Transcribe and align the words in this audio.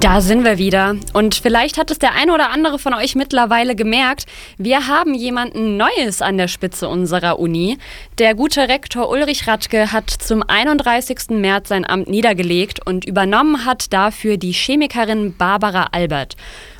Da 0.00 0.20
sind 0.20 0.44
wir 0.44 0.58
wieder. 0.58 0.94
Und 1.12 1.34
vielleicht 1.34 1.76
hat 1.76 1.90
es 1.90 1.98
der 1.98 2.14
eine 2.14 2.32
oder 2.32 2.50
andere 2.50 2.78
von 2.78 2.94
euch 2.94 3.16
mittlerweile 3.16 3.74
gemerkt. 3.74 4.26
Wir 4.56 4.86
haben 4.86 5.12
jemanden 5.12 5.76
Neues 5.76 6.22
an 6.22 6.38
der 6.38 6.46
Spitze 6.46 6.88
unserer 6.88 7.40
Uni. 7.40 7.78
Der 8.18 8.36
gute 8.36 8.68
Rektor 8.68 9.08
Ulrich 9.08 9.48
Radke 9.48 9.90
hat 9.90 10.08
zum 10.08 10.44
31. 10.46 11.30
März 11.30 11.70
sein 11.70 11.84
Amt 11.84 12.08
niedergelegt 12.08 12.86
und 12.86 13.06
übernommen 13.06 13.64
hat 13.64 13.92
dafür 13.92 14.36
die 14.36 14.52
Chemikerin 14.52 15.34
Barbara 15.36 15.88
Albert. 15.90 16.36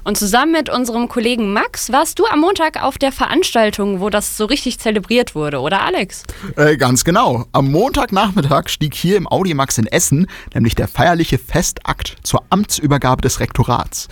Und 0.09 0.16
zusammen 0.16 0.52
mit 0.52 0.70
unserem 0.70 1.06
Kollegen 1.06 1.52
Max 1.52 1.93
warst 1.93 2.18
du 2.18 2.25
am 2.25 2.40
Montag 2.40 2.82
auf 2.82 2.96
der 2.96 3.12
Veranstaltung, 3.12 4.00
wo 4.00 4.08
das 4.08 4.38
so 4.38 4.46
richtig 4.46 4.79
zelebriert 4.79 5.34
wurde, 5.34 5.61
oder 5.61 5.82
Alex? 5.82 6.22
Äh, 6.57 6.79
ganz 6.79 7.04
genau. 7.04 7.45
Am 7.52 7.70
Montagnachmittag 7.70 8.71
stieg 8.71 8.94
hier 8.94 9.18
im 9.18 9.29
Audimax 9.29 9.76
in 9.76 9.86
Essen 9.86 10.26
nämlich 10.54 10.75
der 10.75 10.89
feierliche 10.89 11.36
Festakt 11.36 12.16
zur 12.22 12.43
Amtsübergabe 12.48 13.21
des 13.21 13.39
Rektorats. 13.40 14.08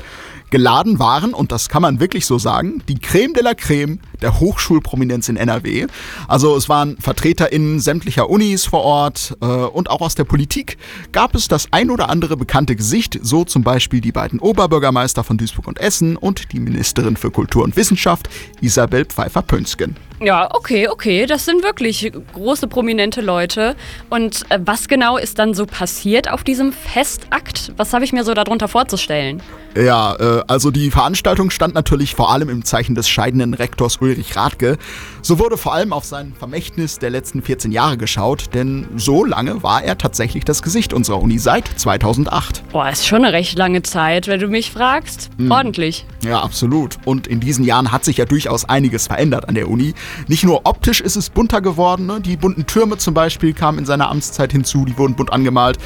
Geladen 0.50 0.98
waren, 0.98 1.34
und 1.34 1.52
das 1.52 1.68
kann 1.68 1.82
man 1.82 2.00
wirklich 2.00 2.26
so 2.26 2.38
sagen, 2.38 2.82
die 2.88 2.98
Creme 2.98 3.34
de 3.34 3.42
la 3.42 3.54
Creme 3.54 3.98
der 4.22 4.40
Hochschulprominenz 4.40 5.28
in 5.28 5.36
NRW. 5.36 5.86
Also 6.28 6.56
es 6.56 6.68
waren 6.68 6.96
VertreterInnen 6.98 7.80
sämtlicher 7.80 8.30
Unis 8.30 8.64
vor 8.64 8.82
Ort 8.82 9.36
äh, 9.40 9.46
und 9.46 9.90
auch 9.90 10.00
aus 10.00 10.14
der 10.14 10.24
Politik 10.24 10.78
gab 11.12 11.34
es 11.34 11.48
das 11.48 11.68
ein 11.72 11.90
oder 11.90 12.08
andere 12.08 12.36
bekannte 12.36 12.76
Gesicht, 12.76 13.18
so 13.22 13.44
zum 13.44 13.62
Beispiel 13.62 14.00
die 14.00 14.12
beiden 14.12 14.38
Oberbürgermeister 14.38 15.24
von 15.24 15.36
Duisburg 15.36 15.66
und 15.66 15.78
Essen 15.78 16.16
und 16.16 16.52
die 16.52 16.60
Ministerin 16.60 17.16
für 17.16 17.30
Kultur 17.30 17.64
und 17.64 17.76
Wissenschaft 17.76 18.28
Isabel 18.60 19.04
Pfeiffer-Pönsken. 19.04 20.05
Ja, 20.20 20.48
okay, 20.54 20.88
okay. 20.88 21.26
Das 21.26 21.44
sind 21.44 21.62
wirklich 21.62 22.10
große, 22.32 22.68
prominente 22.68 23.20
Leute. 23.20 23.76
Und 24.08 24.50
äh, 24.50 24.58
was 24.64 24.88
genau 24.88 25.18
ist 25.18 25.38
dann 25.38 25.52
so 25.52 25.66
passiert 25.66 26.30
auf 26.32 26.42
diesem 26.42 26.72
Festakt? 26.72 27.72
Was 27.76 27.92
habe 27.92 28.04
ich 28.04 28.12
mir 28.12 28.24
so 28.24 28.32
darunter 28.32 28.66
vorzustellen? 28.66 29.42
Ja, 29.76 30.16
äh, 30.16 30.42
also 30.48 30.70
die 30.70 30.90
Veranstaltung 30.90 31.50
stand 31.50 31.74
natürlich 31.74 32.14
vor 32.14 32.32
allem 32.32 32.48
im 32.48 32.64
Zeichen 32.64 32.94
des 32.94 33.10
scheidenden 33.10 33.52
Rektors 33.52 33.98
Ulrich 33.98 34.36
Radke. 34.36 34.78
So 35.26 35.40
wurde 35.40 35.56
vor 35.56 35.74
allem 35.74 35.92
auf 35.92 36.04
sein 36.04 36.34
Vermächtnis 36.38 37.00
der 37.00 37.10
letzten 37.10 37.42
14 37.42 37.72
Jahre 37.72 37.96
geschaut, 37.96 38.54
denn 38.54 38.86
so 38.94 39.24
lange 39.24 39.60
war 39.64 39.82
er 39.82 39.98
tatsächlich 39.98 40.44
das 40.44 40.62
Gesicht 40.62 40.92
unserer 40.92 41.20
Uni 41.20 41.40
seit 41.40 41.66
2008. 41.66 42.62
Boah, 42.70 42.88
ist 42.88 43.08
schon 43.08 43.24
eine 43.24 43.32
recht 43.32 43.58
lange 43.58 43.82
Zeit, 43.82 44.28
wenn 44.28 44.38
du 44.38 44.46
mich 44.46 44.70
fragst. 44.70 45.30
Mhm. 45.36 45.50
Ordentlich. 45.50 46.06
Ja, 46.22 46.42
absolut. 46.42 46.98
Und 47.06 47.26
in 47.26 47.40
diesen 47.40 47.64
Jahren 47.64 47.90
hat 47.90 48.04
sich 48.04 48.18
ja 48.18 48.24
durchaus 48.24 48.66
einiges 48.66 49.08
verändert 49.08 49.48
an 49.48 49.56
der 49.56 49.68
Uni. 49.68 49.94
Nicht 50.28 50.44
nur 50.44 50.60
optisch 50.62 51.00
ist 51.00 51.16
es 51.16 51.28
bunter 51.28 51.60
geworden, 51.60 52.06
ne? 52.06 52.20
die 52.20 52.36
bunten 52.36 52.64
Türme 52.66 52.96
zum 52.98 53.12
Beispiel 53.12 53.52
kamen 53.52 53.80
in 53.80 53.84
seiner 53.84 54.08
Amtszeit 54.12 54.52
hinzu, 54.52 54.84
die 54.84 54.96
wurden 54.96 55.16
bunt 55.16 55.32
angemalt. 55.32 55.78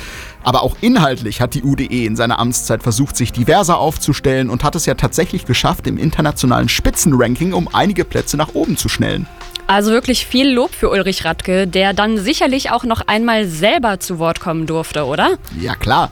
Aber 0.43 0.63
auch 0.63 0.77
inhaltlich 0.81 1.41
hat 1.41 1.55
die 1.55 1.63
UDE 1.63 2.07
in 2.07 2.17
seiner 2.17 2.39
Amtszeit 2.39 2.83
versucht, 2.83 3.17
sich 3.17 3.33
diverser 3.33 3.79
aufzustellen 3.79 4.51
und 4.51 4.65
hat 4.65 4.75
es 4.75 4.87
ja 4.87 4.95
tatsächlich 4.95 5.45
geschafft, 5.45 5.87
im 5.87 5.99
internationalen 5.99 6.69
Spitzenranking 6.69 7.53
um 7.53 7.69
einige 7.73 8.05
Plätze 8.05 8.37
nach 8.37 8.55
oben 8.55 8.77
zu 8.77 8.89
schnellen. 8.89 9.27
Also 9.67 9.93
wirklich 9.93 10.27
viel 10.27 10.51
Lob 10.51 10.75
für 10.75 10.91
Ulrich 10.91 11.25
Radke, 11.25 11.69
der 11.69 11.93
dann 11.93 12.19
sicherlich 12.19 12.73
auch 12.73 12.85
noch 12.85 13.03
einmal 13.07 13.47
selber 13.47 14.01
zu 14.01 14.19
Wort 14.19 14.41
kommen 14.41 14.67
durfte, 14.67 15.05
oder? 15.05 15.37
Ja, 15.61 15.77
klar. 15.77 16.11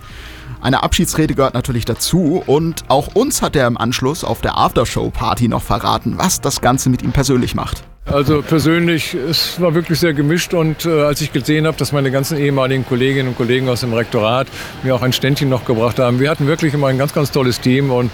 Eine 0.60 0.82
Abschiedsrede 0.82 1.34
gehört 1.34 1.54
natürlich 1.54 1.84
dazu 1.84 2.42
und 2.46 2.84
auch 2.88 3.14
uns 3.14 3.42
hat 3.42 3.56
er 3.56 3.66
im 3.66 3.76
Anschluss 3.76 4.24
auf 4.24 4.40
der 4.40 4.56
Aftershow-Party 4.56 5.48
noch 5.48 5.62
verraten, 5.62 6.18
was 6.18 6.40
das 6.40 6.60
Ganze 6.60 6.88
mit 6.90 7.02
ihm 7.02 7.12
persönlich 7.12 7.54
macht. 7.54 7.82
Also 8.10 8.40
persönlich, 8.40 9.12
es 9.12 9.60
war 9.60 9.74
wirklich 9.74 10.00
sehr 10.00 10.14
gemischt 10.14 10.54
und 10.54 10.86
äh, 10.86 11.02
als 11.02 11.20
ich 11.20 11.30
gesehen 11.30 11.66
habe, 11.66 11.76
dass 11.76 11.92
meine 11.92 12.10
ganzen 12.10 12.38
ehemaligen 12.38 12.86
Kolleginnen 12.86 13.28
und 13.28 13.36
Kollegen 13.36 13.68
aus 13.68 13.80
dem 13.80 13.92
Rektorat 13.92 14.46
mir 14.82 14.94
auch 14.94 15.02
ein 15.02 15.12
Ständchen 15.12 15.50
noch 15.50 15.66
gebracht 15.66 15.98
haben, 15.98 16.18
wir 16.18 16.30
hatten 16.30 16.46
wirklich 16.46 16.72
immer 16.72 16.86
ein 16.86 16.96
ganz, 16.96 17.12
ganz 17.12 17.30
tolles 17.30 17.60
Team 17.60 17.90
und 17.90 18.10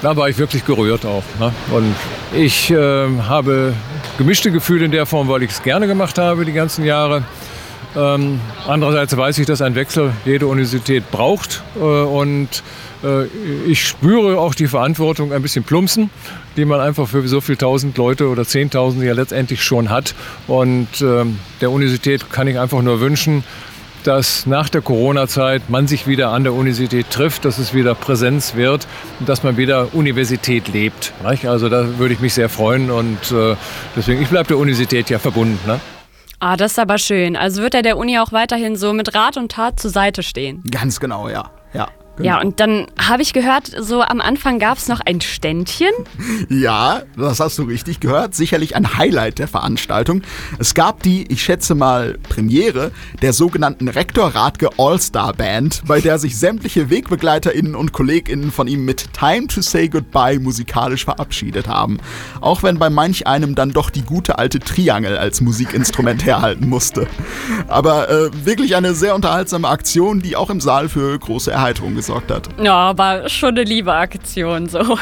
da 0.00 0.16
war 0.16 0.30
ich 0.30 0.38
wirklich 0.38 0.64
gerührt 0.64 1.04
auch. 1.04 1.22
Ne? 1.38 1.52
Und 1.70 1.94
ich 2.34 2.70
äh, 2.70 3.08
habe 3.28 3.74
gemischte 4.16 4.50
Gefühle 4.50 4.86
in 4.86 4.90
der 4.90 5.04
Form, 5.04 5.28
weil 5.28 5.42
ich 5.42 5.50
es 5.50 5.62
gerne 5.62 5.86
gemacht 5.86 6.16
habe 6.16 6.46
die 6.46 6.54
ganzen 6.54 6.86
Jahre. 6.86 7.22
Ähm, 7.96 8.40
andererseits 8.68 9.16
weiß 9.16 9.38
ich, 9.38 9.46
dass 9.46 9.62
ein 9.62 9.74
Wechsel 9.74 10.12
jede 10.24 10.46
Universität 10.46 11.10
braucht 11.10 11.62
äh, 11.76 11.80
und 11.80 12.62
äh, 13.02 13.24
ich 13.66 13.84
spüre 13.84 14.38
auch 14.38 14.54
die 14.54 14.68
Verantwortung 14.68 15.32
ein 15.32 15.42
bisschen 15.42 15.64
plumpsen, 15.64 16.10
die 16.56 16.64
man 16.64 16.80
einfach 16.80 17.08
für 17.08 17.26
so 17.26 17.40
viele 17.40 17.58
tausend 17.58 17.96
Leute 17.98 18.28
oder 18.28 18.44
zehntausend 18.44 19.02
ja 19.02 19.12
letztendlich 19.12 19.62
schon 19.62 19.90
hat. 19.90 20.14
Und 20.46 20.88
ähm, 21.00 21.38
der 21.60 21.70
Universität 21.70 22.30
kann 22.30 22.46
ich 22.46 22.58
einfach 22.58 22.82
nur 22.82 23.00
wünschen, 23.00 23.42
dass 24.04 24.46
nach 24.46 24.68
der 24.68 24.80
Corona-Zeit 24.80 25.68
man 25.68 25.86
sich 25.86 26.06
wieder 26.06 26.30
an 26.30 26.44
der 26.44 26.54
Universität 26.54 27.10
trifft, 27.10 27.44
dass 27.44 27.58
es 27.58 27.74
wieder 27.74 27.94
Präsenz 27.94 28.54
wird 28.54 28.86
und 29.18 29.28
dass 29.28 29.42
man 29.42 29.56
wieder 29.56 29.94
Universität 29.94 30.68
lebt. 30.68 31.12
Also 31.22 31.68
da 31.68 31.98
würde 31.98 32.14
ich 32.14 32.20
mich 32.20 32.34
sehr 32.34 32.48
freuen 32.48 32.90
und 32.90 33.18
äh, 33.32 33.56
deswegen, 33.96 34.22
ich 34.22 34.28
bleibe 34.28 34.48
der 34.48 34.58
Universität 34.58 35.10
ja 35.10 35.18
verbunden. 35.18 35.58
Ne? 35.66 35.80
Ah, 36.40 36.56
das 36.56 36.72
ist 36.72 36.78
aber 36.78 36.96
schön. 36.96 37.36
Also 37.36 37.60
wird 37.62 37.74
er 37.74 37.82
der 37.82 37.98
Uni 37.98 38.18
auch 38.18 38.32
weiterhin 38.32 38.74
so 38.74 38.94
mit 38.94 39.14
Rat 39.14 39.36
und 39.36 39.52
Tat 39.52 39.78
zur 39.78 39.90
Seite 39.90 40.22
stehen. 40.22 40.62
Ganz 40.70 40.98
genau, 40.98 41.28
ja. 41.28 41.50
Ja. 41.74 41.88
Ja, 42.22 42.40
und 42.40 42.60
dann 42.60 42.86
habe 42.98 43.22
ich 43.22 43.32
gehört, 43.32 43.66
so 43.66 44.02
am 44.02 44.20
Anfang 44.20 44.58
gab 44.58 44.78
es 44.78 44.88
noch 44.88 45.00
ein 45.00 45.20
Ständchen. 45.20 45.90
Ja, 46.48 47.02
das 47.16 47.40
hast 47.40 47.58
du 47.58 47.62
richtig 47.62 48.00
gehört. 48.00 48.34
Sicherlich 48.34 48.76
ein 48.76 48.96
Highlight 48.96 49.38
der 49.38 49.48
Veranstaltung. 49.48 50.22
Es 50.58 50.74
gab 50.74 51.02
die, 51.02 51.30
ich 51.30 51.42
schätze 51.42 51.74
mal, 51.74 52.18
Premiere 52.28 52.92
der 53.22 53.32
sogenannten 53.32 53.88
Rektor 53.88 54.28
Radke 54.34 54.68
All-Star 54.76 55.32
Band, 55.32 55.82
bei 55.86 56.00
der 56.00 56.18
sich 56.18 56.38
sämtliche 56.38 56.90
WegbegleiterInnen 56.90 57.74
und 57.74 57.92
KollegInnen 57.92 58.52
von 58.52 58.68
ihm 58.68 58.84
mit 58.84 59.12
Time 59.14 59.46
to 59.46 59.62
Say 59.62 59.88
Goodbye 59.88 60.38
musikalisch 60.38 61.04
verabschiedet 61.04 61.68
haben. 61.68 61.98
Auch 62.40 62.62
wenn 62.62 62.78
bei 62.78 62.90
manch 62.90 63.26
einem 63.26 63.54
dann 63.54 63.72
doch 63.72 63.90
die 63.90 64.02
gute 64.02 64.38
alte 64.38 64.60
Triangel 64.60 65.16
als 65.16 65.40
Musikinstrument 65.40 66.24
herhalten 66.26 66.68
musste. 66.68 67.06
Aber 67.68 68.10
äh, 68.10 68.30
wirklich 68.44 68.76
eine 68.76 68.94
sehr 68.94 69.14
unterhaltsame 69.14 69.68
Aktion, 69.68 70.20
die 70.20 70.36
auch 70.36 70.50
im 70.50 70.60
Saal 70.60 70.88
für 70.88 71.18
große 71.18 71.50
Erheiterung 71.50 71.94
gesorgt 71.94 72.09
gesorgt 72.10 72.30
hat. 72.30 72.48
Ja, 72.62 72.96
war 72.98 73.28
schon 73.28 73.50
eine 73.50 73.62
liebe 73.62 73.92
Aktion 73.92 74.68
so. 74.68 74.98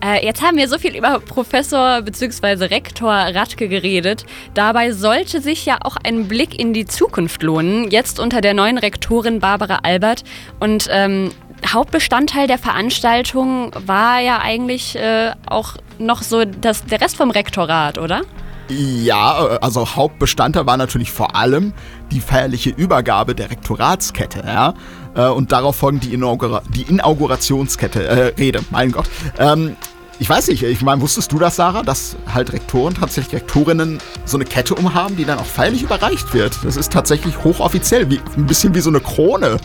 Äh, 0.00 0.24
jetzt 0.24 0.42
haben 0.42 0.56
wir 0.56 0.68
so 0.68 0.78
viel 0.78 0.96
über 0.96 1.18
Professor 1.18 2.02
bzw. 2.02 2.66
Rektor 2.66 3.10
Radke 3.10 3.68
geredet. 3.68 4.24
Dabei 4.54 4.92
sollte 4.92 5.40
sich 5.40 5.66
ja 5.66 5.78
auch 5.82 5.96
ein 6.04 6.28
Blick 6.28 6.58
in 6.58 6.72
die 6.72 6.86
Zukunft 6.86 7.42
lohnen, 7.42 7.90
jetzt 7.90 8.20
unter 8.20 8.40
der 8.40 8.54
neuen 8.54 8.78
Rektorin 8.78 9.40
Barbara 9.40 9.80
Albert. 9.82 10.22
Und 10.60 10.86
ähm, 10.90 11.32
Hauptbestandteil 11.66 12.46
der 12.46 12.58
Veranstaltung 12.58 13.72
war 13.86 14.20
ja 14.20 14.38
eigentlich 14.38 14.94
äh, 14.94 15.32
auch 15.46 15.74
noch 15.98 16.22
so 16.22 16.44
das, 16.44 16.84
der 16.84 17.00
Rest 17.00 17.16
vom 17.16 17.32
Rektorat, 17.32 17.98
oder? 17.98 18.22
Ja, 18.68 19.54
äh, 19.54 19.58
also 19.60 19.86
Hauptbestandteil 19.86 20.66
war 20.66 20.76
natürlich 20.76 21.10
vor 21.10 21.34
allem 21.34 21.72
die 22.10 22.20
feierliche 22.20 22.70
Übergabe 22.70 23.34
der 23.34 23.50
Rektoratskette, 23.50 24.42
ja. 24.46 24.74
Äh, 25.14 25.28
und 25.28 25.52
darauf 25.52 25.76
folgend 25.76 26.04
die, 26.04 26.14
Inaugura 26.14 26.62
die 26.74 26.82
Inaugurationskette, 26.82 28.06
äh, 28.06 28.22
Rede, 28.38 28.60
mein 28.70 28.92
Gott. 28.92 29.08
Ähm, 29.38 29.76
ich 30.20 30.28
weiß 30.28 30.48
nicht, 30.48 30.64
ich 30.64 30.82
meine, 30.82 31.00
wusstest 31.00 31.30
du 31.30 31.38
das, 31.38 31.56
Sarah, 31.56 31.82
dass 31.82 32.16
halt 32.34 32.52
Rektoren, 32.52 32.94
tatsächlich 32.94 33.40
Rektorinnen 33.40 34.00
so 34.24 34.36
eine 34.36 34.44
Kette 34.44 34.74
umhaben, 34.74 35.16
die 35.16 35.24
dann 35.24 35.38
auch 35.38 35.44
feierlich 35.44 35.82
überreicht 35.82 36.34
wird? 36.34 36.58
Das 36.64 36.76
ist 36.76 36.92
tatsächlich 36.92 37.44
hochoffiziell, 37.44 38.10
wie, 38.10 38.20
ein 38.36 38.46
bisschen 38.46 38.74
wie 38.74 38.80
so 38.80 38.90
eine 38.90 39.00
Krone. 39.00 39.58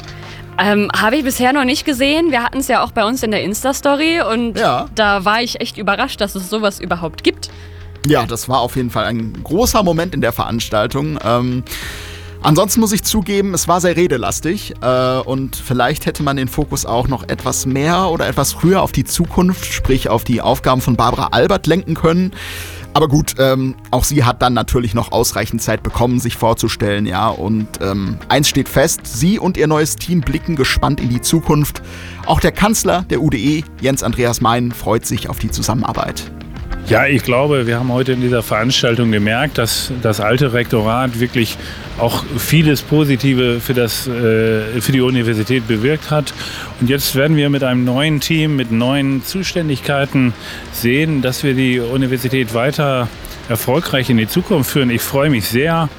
Ähm, 0.60 0.92
Habe 0.96 1.16
ich 1.18 1.24
bisher 1.24 1.54
noch 1.54 1.64
nicht 1.64 1.86
gesehen. 1.86 2.30
Wir 2.30 2.44
hatten 2.44 2.60
es 2.60 2.68
ja 2.68 2.84
auch 2.84 2.92
bei 2.92 3.04
uns 3.04 3.24
in 3.24 3.32
der 3.32 3.42
Insta-Story 3.42 4.22
und 4.22 4.58
ja. 4.58 4.86
da 4.94 5.26
war 5.26 5.42
ich 5.42 5.60
echt 5.60 5.80
überrascht, 5.80 6.22
dass 6.22 6.36
es 6.36 6.52
sowas 6.52 6.80
überhaupt 6.80 7.24
gibt. 7.24 7.50
Ja, 8.06 8.26
das 8.26 8.50
war 8.50 8.60
auf 8.60 8.76
jeden 8.76 8.90
Fall 8.90 9.06
ein 9.06 9.34
großer 9.44 9.84
Moment 9.84 10.14
in 10.14 10.22
der 10.22 10.34
Veranstaltung. 10.34 11.18
Ähm, 11.24 11.64
Ansonsten 12.44 12.82
muss 12.82 12.92
ich 12.92 13.04
zugeben, 13.04 13.54
es 13.54 13.70
war 13.70 13.80
sehr 13.80 13.96
redelastig 13.96 14.74
äh, 14.82 15.20
und 15.20 15.56
vielleicht 15.56 16.06
hätte 16.06 16.24
man 16.24 16.36
den 16.36 16.50
Fokus 16.50 16.86
auch 16.86 17.08
noch 17.08 17.30
etwas 17.30 17.66
mehr 17.66 18.10
oder 18.10 18.28
etwas 18.28 18.52
früher 18.52 18.82
auf 18.82 18.92
die 18.92 19.06
Zukunft, 19.06 19.64
sprich 19.64 20.10
auf 20.10 20.26
die 20.26 20.42
Aufgaben 20.42 20.82
von 20.82 20.98
Barbara 20.98 21.28
Albert 21.28 21.68
lenken 21.68 21.94
können. 21.94 22.34
Aber 22.94 23.08
gut, 23.08 23.36
ähm, 23.40 23.76
auch 23.92 24.04
sie 24.04 24.26
hat 24.26 24.42
dann 24.42 24.54
natürlich 24.54 24.94
noch 24.94 25.14
ausreichend 25.14 25.62
Zeit 25.62 25.84
bekommen, 25.84 26.20
sich 26.20 26.36
vorzustellen, 26.36 27.06
ja. 27.06 27.30
Und 27.30 27.68
ähm, 27.82 28.18
eins 28.28 28.50
steht 28.50 28.68
fest, 28.68 29.02
sie 29.06 29.40
und 29.40 29.56
ihr 29.56 29.68
neues 29.68 29.96
Team 29.96 30.20
blicken 30.20 30.58
gespannt 30.58 31.00
in 31.00 31.10
die 31.10 31.22
Zukunft. 31.22 31.82
Auch 32.26 32.42
der 32.42 32.52
Kanzler 32.52 33.04
der 33.10 33.22
UDE, 33.22 33.64
Jens 33.80 34.04
Andreas 34.04 34.42
Mein, 34.42 34.74
freut 34.74 35.06
sich 35.06 35.30
auf 35.30 35.40
die 35.40 35.50
Zusammenarbeit. 35.50 36.30
Ja, 36.94 37.08
ich 37.08 37.24
glaube, 37.24 37.66
wir 37.66 37.80
haben 37.80 37.92
heute 37.92 38.12
in 38.12 38.22
dieser 38.22 38.44
Veranstaltung 38.44 39.12
gemerkt, 39.12 39.58
dass 39.58 39.92
das 40.04 40.20
alte 40.20 40.54
Rektorat 40.54 41.20
wirklich 41.20 41.58
auch 41.98 42.24
vieles 42.38 42.84
Positive 42.84 43.60
für, 43.62 43.74
das, 43.74 44.06
äh, 44.06 44.80
für 44.80 44.92
die 44.92 45.02
Universität 45.02 45.68
bewirkt 45.68 46.12
hat. 46.12 46.36
Und 46.80 46.92
jetzt 46.92 47.16
werden 47.16 47.36
wir 47.36 47.50
mit 47.50 47.64
einem 47.64 47.84
neuen 47.84 48.20
Team, 48.20 48.56
mit 48.56 48.72
neuen 48.72 49.26
Zuständigkeiten 49.26 50.36
sehen, 50.72 51.24
dass 51.24 51.44
wir 51.44 51.56
die 51.56 51.80
Universität 51.80 52.54
weiter 52.54 53.08
erfolgreich 53.50 54.12
in 54.12 54.18
die 54.18 54.28
Zukunft 54.28 54.70
führen. 54.70 54.92
Ich 54.92 55.02
freue 55.02 55.32
mich 55.32 55.48
sehr 55.48 55.90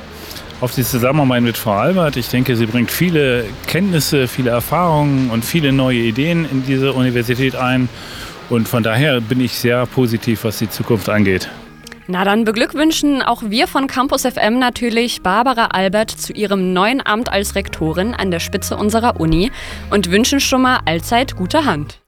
auf 0.65 0.75
die 0.75 0.83
Zusammenarbeit 0.83 1.43
mit 1.43 1.59
Frau 1.59 1.73
Albert. 1.73 2.17
Ich 2.17 2.31
denke, 2.31 2.57
sie 2.57 2.65
bringt 2.65 2.91
viele 2.91 3.45
Kenntnisse, 3.67 4.27
viele 4.27 4.49
Erfahrungen 4.49 5.29
und 5.29 5.45
viele 5.45 5.73
neue 5.73 5.99
Ideen 5.99 6.49
in 6.51 6.65
diese 6.65 6.95
Universität 6.95 7.55
ein. 7.55 7.91
Und 8.49 8.67
von 8.67 8.83
daher 8.83 9.21
bin 9.21 9.41
ich 9.41 9.53
sehr 9.59 9.85
positiv, 9.85 10.45
was 10.45 10.59
die 10.59 10.71
Zukunft 10.71 11.11
angeht. 11.11 11.51
Na, 12.07 12.25
dann 12.25 12.47
beglückwünschen 12.47 13.21
auch 13.21 13.43
wir 13.47 13.67
von 13.67 13.89
Campus 13.89 14.23
FM 14.23 14.59
natürlich 14.59 15.21
Barbara 15.21 15.67
Albert 15.67 16.11
zu 16.11 16.33
ihrem 16.33 16.73
neuen 16.73 17.07
Amt 17.07 17.31
als 17.31 17.55
Rektorin 17.55 18.15
an 18.15 18.31
der 18.31 18.41
Spitze 18.41 18.79
unserer 18.79 19.21
Uni 19.21 19.53
und 19.91 20.11
wünschen 20.11 20.41
schon 20.41 20.63
mal 20.63 20.81
allzeit 20.87 21.37
gute 21.37 21.67
Hand. 21.67 21.99